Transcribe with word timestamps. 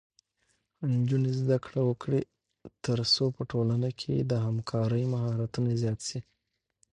نجونې 0.93 1.31
زده 1.41 1.57
کړه 1.65 1.81
وکړي 1.89 2.21
ترڅو 2.85 3.25
په 3.35 3.41
ټولنه 3.51 3.89
کې 3.99 4.13
د 4.19 4.31
همکارۍ 4.45 5.03
مهارتونه 5.13 5.69
زیات 5.81 5.99
شي. 6.09 6.19